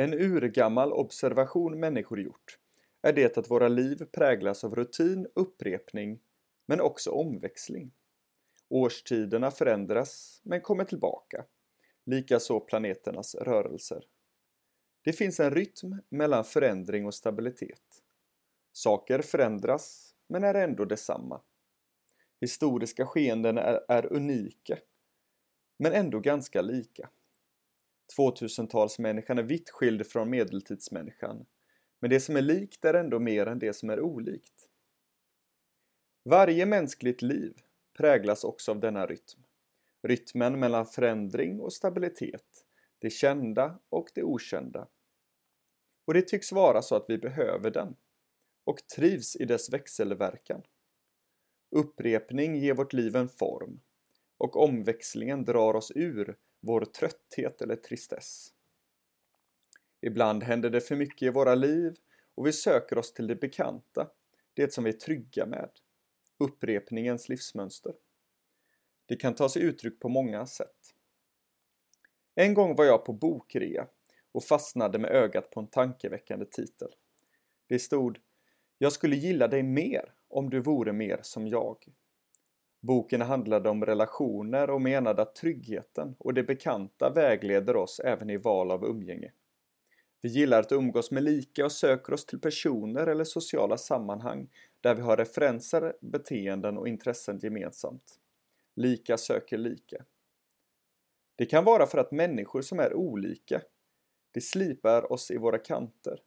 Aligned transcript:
En 0.00 0.14
urgammal 0.14 0.92
observation 0.92 1.80
människor 1.80 2.20
gjort 2.20 2.58
är 3.02 3.12
det 3.12 3.38
att 3.38 3.50
våra 3.50 3.68
liv 3.68 4.04
präglas 4.12 4.64
av 4.64 4.74
rutin, 4.74 5.26
upprepning, 5.34 6.20
men 6.66 6.80
också 6.80 7.10
omväxling. 7.10 7.92
Årstiderna 8.68 9.50
förändras, 9.50 10.40
men 10.44 10.60
kommer 10.60 10.84
tillbaka. 10.84 11.44
Likaså 12.04 12.60
planeternas 12.60 13.34
rörelser. 13.34 14.04
Det 15.02 15.12
finns 15.12 15.40
en 15.40 15.50
rytm 15.50 15.96
mellan 16.08 16.44
förändring 16.44 17.06
och 17.06 17.14
stabilitet. 17.14 18.02
Saker 18.72 19.22
förändras, 19.22 20.14
men 20.26 20.44
är 20.44 20.54
ändå 20.54 20.84
detsamma. 20.84 21.40
Historiska 22.40 23.06
skeenden 23.06 23.58
är, 23.58 23.84
är 23.88 24.12
unika, 24.12 24.78
men 25.78 25.92
ändå 25.92 26.20
ganska 26.20 26.62
lika. 26.62 27.10
2000-talsmänniskan 28.16 29.38
är 29.38 29.42
vitt 29.42 29.70
skild 29.70 30.06
från 30.06 30.30
medeltidsmänniskan, 30.30 31.46
men 32.00 32.10
det 32.10 32.20
som 32.20 32.36
är 32.36 32.42
likt 32.42 32.84
är 32.84 32.94
ändå 32.94 33.18
mer 33.18 33.46
än 33.46 33.58
det 33.58 33.72
som 33.72 33.90
är 33.90 34.00
olikt. 34.00 34.68
Varje 36.24 36.66
mänskligt 36.66 37.22
liv 37.22 37.54
präglas 37.98 38.44
också 38.44 38.70
av 38.70 38.80
denna 38.80 39.06
rytm. 39.06 39.42
Rytmen 40.02 40.60
mellan 40.60 40.86
förändring 40.86 41.60
och 41.60 41.72
stabilitet, 41.72 42.64
det 42.98 43.10
kända 43.10 43.78
och 43.88 44.08
det 44.14 44.22
okända. 44.22 44.88
Och 46.06 46.14
det 46.14 46.22
tycks 46.22 46.52
vara 46.52 46.82
så 46.82 46.94
att 46.96 47.04
vi 47.08 47.18
behöver 47.18 47.70
den 47.70 47.96
och 48.64 48.78
trivs 48.96 49.36
i 49.36 49.44
dess 49.44 49.72
växelverkan. 49.72 50.62
Upprepning 51.76 52.56
ger 52.56 52.74
vårt 52.74 52.92
liv 52.92 53.16
en 53.16 53.28
form 53.28 53.80
och 54.38 54.56
omväxlingen 54.56 55.44
drar 55.44 55.74
oss 55.74 55.92
ur 55.94 56.36
vår 56.60 56.84
trötthet 56.84 57.62
eller 57.62 57.76
tristess. 57.76 58.52
Ibland 60.00 60.42
händer 60.42 60.70
det 60.70 60.80
för 60.80 60.96
mycket 60.96 61.22
i 61.22 61.30
våra 61.30 61.54
liv 61.54 61.94
och 62.34 62.46
vi 62.46 62.52
söker 62.52 62.98
oss 62.98 63.12
till 63.12 63.26
det 63.26 63.36
bekanta, 63.36 64.10
det 64.54 64.72
som 64.72 64.84
vi 64.84 64.90
är 64.90 64.94
trygga 64.94 65.46
med, 65.46 65.70
upprepningens 66.38 67.28
livsmönster. 67.28 67.94
Det 69.06 69.16
kan 69.16 69.34
ta 69.34 69.48
sig 69.48 69.62
uttryck 69.62 70.00
på 70.00 70.08
många 70.08 70.46
sätt. 70.46 70.94
En 72.34 72.54
gång 72.54 72.76
var 72.76 72.84
jag 72.84 73.04
på 73.04 73.12
bokrea 73.12 73.88
och 74.32 74.44
fastnade 74.44 74.98
med 74.98 75.10
ögat 75.10 75.50
på 75.50 75.60
en 75.60 75.66
tankeväckande 75.66 76.46
titel. 76.46 76.88
Det 77.66 77.78
stod 77.78 78.18
“Jag 78.78 78.92
skulle 78.92 79.16
gilla 79.16 79.48
dig 79.48 79.62
mer 79.62 80.14
om 80.28 80.50
du 80.50 80.60
vore 80.60 80.92
mer 80.92 81.20
som 81.22 81.48
jag”. 81.48 81.84
Boken 82.80 83.20
handlade 83.20 83.68
om 83.68 83.86
relationer 83.86 84.70
och 84.70 84.82
menade 84.82 85.22
att 85.22 85.34
tryggheten 85.34 86.16
och 86.18 86.34
det 86.34 86.42
bekanta 86.42 87.10
vägleder 87.10 87.76
oss 87.76 88.00
även 88.00 88.30
i 88.30 88.36
val 88.36 88.70
av 88.70 88.84
umgänge. 88.84 89.32
Vi 90.20 90.28
gillar 90.28 90.60
att 90.60 90.72
umgås 90.72 91.10
med 91.10 91.22
lika 91.22 91.64
och 91.64 91.72
söker 91.72 92.12
oss 92.12 92.26
till 92.26 92.40
personer 92.40 93.06
eller 93.06 93.24
sociala 93.24 93.76
sammanhang 93.76 94.48
där 94.80 94.94
vi 94.94 95.02
har 95.02 95.16
referenser, 95.16 95.96
beteenden 96.00 96.78
och 96.78 96.88
intressen 96.88 97.38
gemensamt. 97.38 98.18
Lika 98.74 99.16
söker 99.16 99.58
lika. 99.58 100.04
Det 101.36 101.46
kan 101.46 101.64
vara 101.64 101.86
för 101.86 101.98
att 101.98 102.12
människor 102.12 102.62
som 102.62 102.78
är 102.78 102.94
olika, 102.94 103.62
det 104.30 104.40
slipar 104.40 105.12
oss 105.12 105.30
i 105.30 105.36
våra 105.36 105.58
kanter 105.58 106.20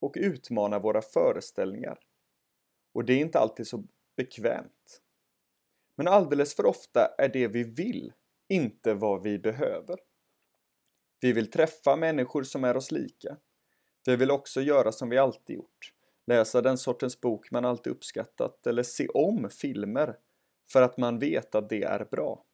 och 0.00 0.14
utmanar 0.16 0.80
våra 0.80 1.02
föreställningar. 1.02 1.98
Och 2.92 3.04
det 3.04 3.12
är 3.12 3.18
inte 3.18 3.38
alltid 3.38 3.66
så 3.66 3.84
bekvämt. 4.16 5.02
Men 5.96 6.08
alldeles 6.08 6.54
för 6.54 6.66
ofta 6.66 7.06
är 7.18 7.28
det 7.28 7.48
vi 7.48 7.64
vill 7.64 8.12
inte 8.48 8.94
vad 8.94 9.22
vi 9.22 9.38
behöver. 9.38 9.96
Vi 11.20 11.32
vill 11.32 11.50
träffa 11.50 11.96
människor 11.96 12.42
som 12.42 12.64
är 12.64 12.76
oss 12.76 12.90
lika. 12.90 13.36
Vi 14.06 14.16
vill 14.16 14.30
också 14.30 14.60
göra 14.60 14.92
som 14.92 15.08
vi 15.08 15.18
alltid 15.18 15.56
gjort. 15.56 15.92
Läsa 16.26 16.62
den 16.62 16.78
sortens 16.78 17.20
bok 17.20 17.50
man 17.50 17.64
alltid 17.64 17.92
uppskattat 17.92 18.66
eller 18.66 18.82
se 18.82 19.08
om 19.08 19.50
filmer 19.50 20.16
för 20.72 20.82
att 20.82 20.96
man 20.96 21.18
vet 21.18 21.54
att 21.54 21.68
det 21.68 21.82
är 21.82 22.04
bra. 22.04 22.44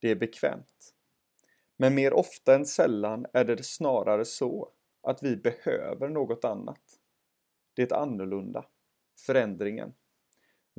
Det 0.00 0.10
är 0.10 0.16
bekvämt. 0.16 0.94
Men 1.76 1.94
mer 1.94 2.12
ofta 2.12 2.54
än 2.54 2.66
sällan 2.66 3.26
är 3.32 3.44
det 3.44 3.62
snarare 3.62 4.24
så 4.24 4.72
att 5.02 5.22
vi 5.22 5.36
behöver 5.36 6.08
något 6.08 6.44
annat. 6.44 6.82
Det 7.74 7.92
annorlunda. 7.92 8.64
Förändringen. 9.26 9.94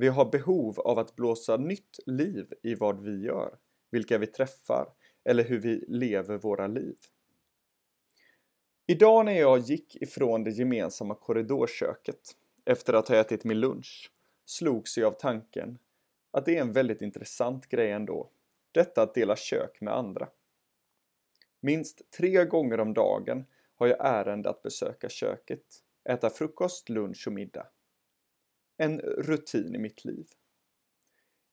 Vi 0.00 0.08
har 0.08 0.24
behov 0.24 0.80
av 0.80 0.98
att 0.98 1.16
blåsa 1.16 1.56
nytt 1.56 1.98
liv 2.06 2.52
i 2.62 2.74
vad 2.74 3.02
vi 3.02 3.22
gör, 3.22 3.58
vilka 3.90 4.18
vi 4.18 4.26
träffar 4.26 4.92
eller 5.24 5.44
hur 5.44 5.60
vi 5.60 5.84
lever 5.88 6.38
våra 6.38 6.66
liv. 6.66 6.96
Idag 8.86 9.24
när 9.24 9.40
jag 9.40 9.58
gick 9.58 9.96
ifrån 10.02 10.44
det 10.44 10.50
gemensamma 10.50 11.14
korridorköket 11.14 12.36
efter 12.64 12.92
att 12.94 13.08
ha 13.08 13.16
ätit 13.16 13.44
min 13.44 13.60
lunch 13.60 14.12
slogs 14.44 14.98
jag 14.98 15.06
av 15.06 15.18
tanken 15.18 15.78
att 16.30 16.44
det 16.44 16.56
är 16.56 16.60
en 16.60 16.72
väldigt 16.72 17.02
intressant 17.02 17.68
grej 17.68 17.90
ändå. 17.90 18.30
Detta 18.72 19.02
att 19.02 19.14
dela 19.14 19.36
kök 19.36 19.80
med 19.80 19.94
andra. 19.94 20.28
Minst 21.60 22.10
tre 22.10 22.44
gånger 22.44 22.80
om 22.80 22.94
dagen 22.94 23.44
har 23.74 23.86
jag 23.86 24.06
ärende 24.06 24.50
att 24.50 24.62
besöka 24.62 25.08
köket, 25.08 25.64
äta 26.08 26.30
frukost, 26.30 26.88
lunch 26.88 27.24
och 27.26 27.32
middag. 27.32 27.66
En 28.80 29.00
rutin 29.00 29.74
i 29.74 29.78
mitt 29.78 30.04
liv. 30.04 30.26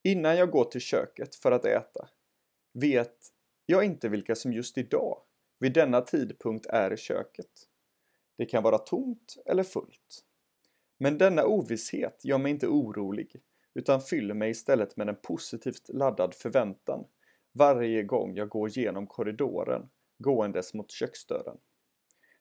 Innan 0.04 0.38
jag 0.38 0.52
går 0.52 0.66
till 0.66 0.82
köket 0.82 1.36
för 1.36 1.52
att 1.52 1.66
äta 1.66 2.10
vet 2.74 3.18
jag 3.66 3.84
inte 3.84 4.10
vilka 4.10 4.36
som 4.36 4.54
just 4.54 4.78
idag, 4.78 5.22
vid 5.60 5.74
denna 5.74 6.02
tidpunkt, 6.02 6.66
är 6.66 6.94
i 6.94 6.98
köket. 6.98 7.52
Det 8.38 8.46
kan 8.46 8.64
vara 8.64 8.78
tomt 8.78 9.38
eller 9.46 9.64
fullt. 9.64 10.26
Men 10.98 11.18
denna 11.18 11.46
ovisshet 11.46 12.26
gör 12.26 12.38
mig 12.38 12.52
inte 12.52 12.68
orolig 12.68 13.42
utan 13.74 14.02
fyller 14.02 14.34
mig 14.34 14.50
istället 14.50 14.98
med 14.98 15.10
en 15.10 15.16
positivt 15.16 15.90
laddad 15.90 16.34
förväntan 16.34 17.06
varje 17.52 18.04
gång 18.04 18.36
jag 18.36 18.50
går 18.50 18.70
genom 18.70 19.08
korridoren 19.08 19.90
gåendes 20.18 20.74
mot 20.74 20.92
köksdörren. 20.92 21.58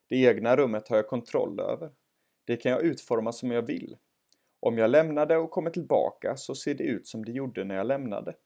Det 0.09 0.17
egna 0.17 0.57
rummet 0.57 0.89
har 0.89 0.97
jag 0.97 1.09
kontroll 1.09 1.61
över. 1.61 1.93
Det 2.45 2.57
kan 2.57 2.73
jag 2.73 2.83
utforma 2.83 3.33
som 3.33 3.51
jag 3.51 3.63
vill. 3.63 3.97
Om 4.67 4.79
jag 4.79 4.91
lämnar 4.91 5.27
det 5.27 5.37
och 5.37 5.51
kommer 5.51 5.71
tillbaka 5.71 6.37
så 6.37 6.55
ser 6.55 6.75
det 6.75 6.85
ut 6.85 7.07
som 7.07 7.25
det 7.25 7.33
gjorde 7.33 7.65
när 7.65 7.75
jag 7.75 7.87
lämnade. 7.87 8.37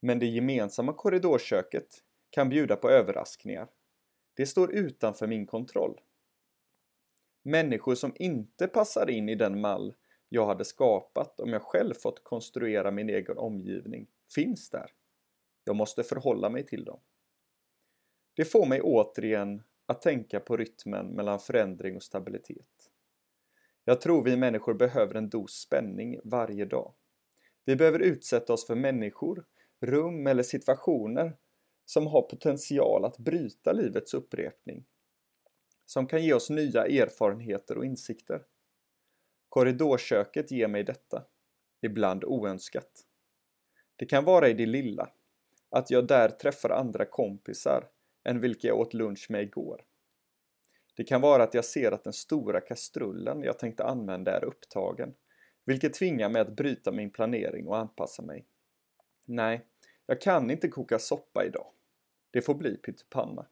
Men 0.00 0.18
det 0.18 0.26
gemensamma 0.26 0.92
korridorköket 0.92 2.04
kan 2.30 2.48
bjuda 2.48 2.76
på 2.76 2.90
överraskningar. 2.90 3.68
Det 4.34 4.46
står 4.46 4.72
utanför 4.72 5.26
min 5.26 5.46
kontroll. 5.46 6.00
Människor 7.42 7.94
som 7.94 8.12
inte 8.16 8.66
passar 8.68 9.10
in 9.10 9.28
i 9.28 9.34
den 9.34 9.60
mall 9.60 9.94
jag 10.28 10.46
hade 10.46 10.64
skapat 10.64 11.40
om 11.40 11.52
jag 11.52 11.62
själv 11.62 11.94
fått 11.94 12.24
konstruera 12.24 12.90
min 12.90 13.10
egen 13.10 13.38
omgivning 13.38 14.06
finns 14.34 14.70
där. 14.70 14.90
Jag 15.64 15.76
måste 15.76 16.02
förhålla 16.02 16.50
mig 16.50 16.66
till 16.66 16.84
dem. 16.84 17.00
Det 18.34 18.44
får 18.44 18.66
mig 18.66 18.80
återigen 18.80 19.62
att 19.86 20.02
tänka 20.02 20.40
på 20.40 20.56
rytmen 20.56 21.06
mellan 21.06 21.38
förändring 21.38 21.96
och 21.96 22.02
stabilitet. 22.02 22.89
Jag 23.84 24.00
tror 24.00 24.24
vi 24.24 24.36
människor 24.36 24.74
behöver 24.74 25.14
en 25.14 25.28
dos 25.28 25.52
spänning 25.52 26.20
varje 26.24 26.64
dag. 26.64 26.94
Vi 27.64 27.76
behöver 27.76 27.98
utsätta 27.98 28.52
oss 28.52 28.66
för 28.66 28.74
människor, 28.74 29.44
rum 29.80 30.26
eller 30.26 30.42
situationer 30.42 31.36
som 31.84 32.06
har 32.06 32.22
potential 32.22 33.04
att 33.04 33.18
bryta 33.18 33.72
livets 33.72 34.14
upprepning. 34.14 34.84
Som 35.86 36.06
kan 36.06 36.24
ge 36.24 36.34
oss 36.34 36.50
nya 36.50 36.86
erfarenheter 36.86 37.78
och 37.78 37.84
insikter. 37.84 38.42
Korridorköket 39.48 40.50
ger 40.50 40.68
mig 40.68 40.84
detta, 40.84 41.24
ibland 41.82 42.24
oönskat. 42.24 43.06
Det 43.96 44.06
kan 44.06 44.24
vara 44.24 44.48
i 44.48 44.54
det 44.54 44.66
lilla, 44.66 45.10
att 45.70 45.90
jag 45.90 46.06
där 46.06 46.28
träffar 46.28 46.70
andra 46.70 47.04
kompisar 47.04 47.88
än 48.24 48.40
vilka 48.40 48.68
jag 48.68 48.78
åt 48.78 48.94
lunch 48.94 49.26
med 49.30 49.42
igår. 49.42 49.84
Det 50.96 51.04
kan 51.04 51.20
vara 51.20 51.42
att 51.42 51.54
jag 51.54 51.64
ser 51.64 51.92
att 51.92 52.04
den 52.04 52.12
stora 52.12 52.60
kastrullen 52.60 53.42
jag 53.42 53.58
tänkte 53.58 53.84
använda 53.84 54.36
är 54.36 54.44
upptagen, 54.44 55.14
vilket 55.64 55.94
tvingar 55.94 56.28
mig 56.28 56.42
att 56.42 56.56
bryta 56.56 56.92
min 56.92 57.10
planering 57.10 57.66
och 57.66 57.78
anpassa 57.78 58.22
mig. 58.22 58.46
Nej, 59.26 59.66
jag 60.06 60.20
kan 60.20 60.50
inte 60.50 60.68
koka 60.68 60.98
soppa 60.98 61.44
idag. 61.44 61.66
Det 62.30 62.42
får 62.42 62.54
bli 62.54 62.76
pyttipanna. 62.76 63.46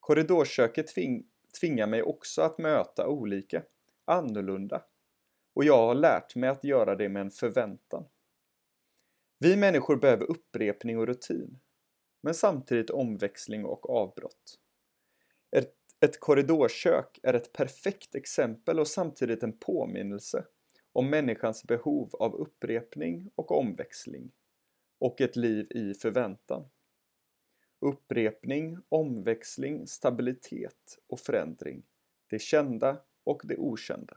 Korridorköket 0.00 0.86
tving 0.86 1.26
tvingar 1.60 1.86
mig 1.86 2.02
också 2.02 2.42
att 2.42 2.58
möta 2.58 3.08
olika, 3.08 3.62
annorlunda. 4.04 4.84
Och 5.54 5.64
jag 5.64 5.76
har 5.76 5.94
lärt 5.94 6.36
mig 6.36 6.50
att 6.50 6.64
göra 6.64 6.96
det 6.96 7.08
med 7.08 7.20
en 7.20 7.30
förväntan. 7.30 8.04
Vi 9.38 9.56
människor 9.56 9.96
behöver 9.96 10.30
upprepning 10.30 10.98
och 10.98 11.06
rutin, 11.06 11.58
men 12.20 12.34
samtidigt 12.34 12.90
omväxling 12.90 13.64
och 13.64 13.90
avbrott. 13.90 14.58
Ett, 15.56 15.74
ett 16.04 16.20
korridorkök 16.20 17.18
är 17.22 17.34
ett 17.34 17.52
perfekt 17.52 18.14
exempel 18.14 18.80
och 18.80 18.88
samtidigt 18.88 19.42
en 19.42 19.58
påminnelse 19.58 20.44
om 20.92 21.10
människans 21.10 21.64
behov 21.64 22.14
av 22.14 22.34
upprepning 22.34 23.30
och 23.34 23.58
omväxling 23.58 24.32
och 24.98 25.20
ett 25.20 25.36
liv 25.36 25.66
i 25.70 25.94
förväntan. 25.94 26.68
Upprepning, 27.80 28.78
omväxling, 28.88 29.86
stabilitet 29.86 30.98
och 31.06 31.20
förändring. 31.20 31.82
Det 32.26 32.38
kända 32.38 33.02
och 33.24 33.42
det 33.44 33.56
okända. 33.56 34.16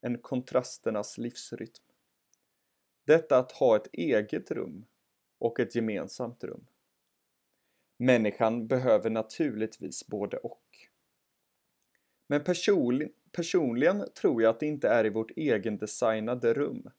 En 0.00 0.18
kontrasternas 0.18 1.18
livsrytm. 1.18 1.84
Detta 3.06 3.38
att 3.38 3.52
ha 3.52 3.76
ett 3.76 3.88
eget 3.92 4.50
rum 4.50 4.86
och 5.38 5.60
ett 5.60 5.74
gemensamt 5.74 6.44
rum. 6.44 6.66
Människan 7.96 8.66
behöver 8.66 9.10
naturligtvis 9.10 10.06
både 10.06 10.36
och. 10.36 10.60
Men 12.26 12.44
personli 12.44 13.08
personligen 13.32 14.04
tror 14.20 14.42
jag 14.42 14.50
att 14.50 14.60
det 14.60 14.66
inte 14.66 14.88
är 14.88 15.06
i 15.06 15.10
vårt 15.10 15.30
egendesignade 15.36 16.54
rum 16.54 16.90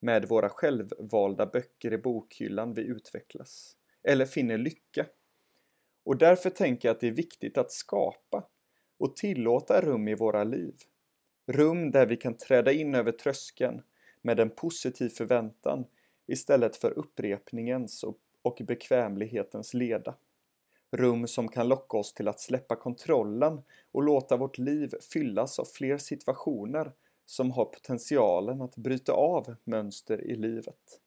med 0.00 0.28
våra 0.28 0.48
självvalda 0.48 1.46
böcker 1.46 1.92
i 1.92 1.98
bokhyllan 1.98 2.74
vi 2.74 2.82
utvecklas 2.82 3.76
eller 4.02 4.26
finner 4.26 4.58
lycka. 4.58 5.06
Och 6.04 6.18
därför 6.18 6.50
tänker 6.50 6.88
jag 6.88 6.94
att 6.94 7.00
det 7.00 7.08
är 7.08 7.12
viktigt 7.12 7.58
att 7.58 7.72
skapa 7.72 8.48
och 8.98 9.16
tillåta 9.16 9.80
rum 9.80 10.08
i 10.08 10.14
våra 10.14 10.44
liv. 10.44 10.74
Rum 11.46 11.90
där 11.90 12.06
vi 12.06 12.16
kan 12.16 12.36
träda 12.36 12.72
in 12.72 12.94
över 12.94 13.12
tröskeln 13.12 13.82
med 14.22 14.40
en 14.40 14.50
positiv 14.50 15.08
förväntan 15.08 15.84
istället 16.26 16.76
för 16.76 16.98
upprepningens 16.98 18.04
och 18.42 18.62
bekvämlighetens 18.66 19.74
leda. 19.74 20.14
Rum 20.94 21.26
som 21.26 21.48
kan 21.48 21.68
locka 21.68 21.96
oss 21.96 22.14
till 22.14 22.28
att 22.28 22.40
släppa 22.40 22.76
kontrollen 22.76 23.62
och 23.92 24.02
låta 24.02 24.36
vårt 24.36 24.58
liv 24.58 24.94
fyllas 25.12 25.58
av 25.58 25.64
fler 25.64 25.98
situationer 25.98 26.92
som 27.26 27.50
har 27.50 27.64
potentialen 27.64 28.62
att 28.62 28.76
bryta 28.76 29.12
av 29.12 29.56
mönster 29.64 30.20
i 30.20 30.36
livet. 30.36 31.00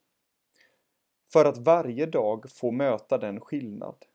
För 1.34 1.46
att 1.46 1.58
varje 1.58 2.06
dag 2.06 2.52
få 2.52 2.72
möta 2.72 3.18
den 3.18 3.40
skillnad 3.40 4.06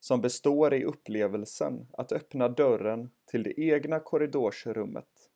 som 0.00 0.20
består 0.20 0.74
i 0.74 0.84
upplevelsen 0.84 1.86
att 1.92 2.12
öppna 2.12 2.48
dörren 2.48 3.10
till 3.30 3.42
det 3.42 3.60
egna 3.60 4.00
korridorsrummet 4.00 5.30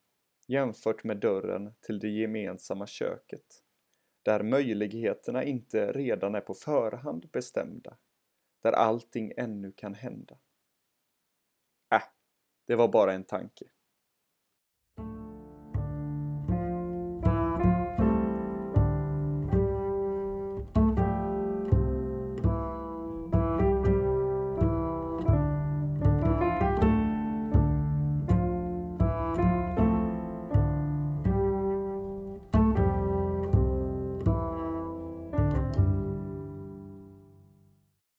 jämfört 0.46 1.04
med 1.04 1.16
dörren 1.16 1.75
till 1.81 1.98
det 1.98 2.08
gemensamma 2.08 2.87
köket 2.87 3.62
där 4.22 4.42
möjligheterna 4.42 5.44
inte 5.44 5.92
redan 5.92 6.34
är 6.34 6.40
på 6.40 6.54
förhand 6.54 7.28
bestämda 7.32 7.96
där 8.61 8.73
allting 8.73 9.33
ännu 9.37 9.73
kan 9.73 9.95
hända. 9.95 10.39
Äh, 11.95 12.03
det 12.67 12.77
var 12.77 12.89
bara 12.89 13.12
en 13.12 13.25
tanke. 13.25 13.65